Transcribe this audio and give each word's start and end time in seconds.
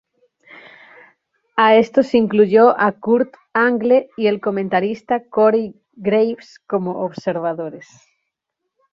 A 1.55 1.75
esto 1.75 2.01
se 2.01 2.17
incluyó 2.17 2.75
a 2.75 2.91
Kurt 2.93 3.35
Angle 3.53 4.09
y 4.17 4.25
el 4.25 4.41
comentarista 4.41 5.25
Corey 5.29 5.79
Graves 5.93 6.57
como 6.65 7.03
observadores. 7.03 7.85